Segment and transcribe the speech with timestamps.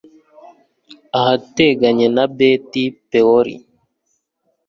[1.19, 3.55] ahateganye na beti pewori